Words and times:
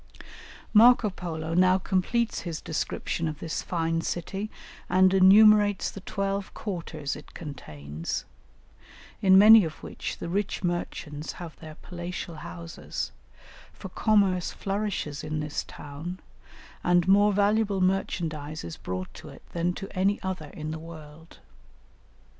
Marco 0.73 1.11
Polo 1.11 1.53
now 1.53 1.77
completes 1.77 2.39
his 2.39 2.59
description 2.59 3.27
of 3.27 3.37
this 3.37 3.61
fine 3.61 4.01
city 4.01 4.49
and 4.89 5.13
enumerates 5.13 5.91
the 5.91 6.01
twelve 6.01 6.51
quarters 6.55 7.15
it 7.15 7.35
contains, 7.35 8.25
in 9.21 9.37
many 9.37 9.63
of 9.63 9.83
which 9.83 10.17
the 10.17 10.27
rich 10.27 10.63
merchants 10.63 11.33
have 11.33 11.55
their 11.57 11.75
palatial 11.83 12.37
houses, 12.37 13.11
for 13.73 13.89
commerce 13.89 14.49
flourishes 14.51 15.23
in 15.23 15.39
this 15.39 15.63
town, 15.65 16.19
and 16.83 17.07
more 17.07 17.31
valuable 17.31 17.79
merchandise 17.79 18.63
is 18.63 18.77
brought 18.77 19.13
to 19.13 19.29
it 19.29 19.43
than 19.51 19.71
to 19.71 19.87
any 19.95 20.19
other 20.23 20.47
in 20.47 20.71
the 20.71 20.79
world. 20.79 21.37